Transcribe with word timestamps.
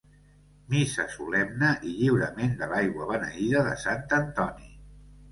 Missa 0.73 1.03
solemne 1.15 1.67
i 1.89 1.91
lliurament 1.97 2.55
de 2.61 2.69
l'aigua 2.71 3.09
beneïda 3.11 3.61
de 3.69 3.75
Sant 3.83 4.17
Antoni. 4.21 4.65